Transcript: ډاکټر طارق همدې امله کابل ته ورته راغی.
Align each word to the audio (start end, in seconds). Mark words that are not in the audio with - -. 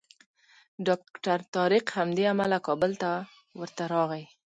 ډاکټر 0.87 1.39
طارق 1.55 1.85
همدې 1.97 2.23
امله 2.33 2.57
کابل 2.67 2.91
ته 3.01 3.11
ورته 3.61 3.83
راغی. 3.93 4.23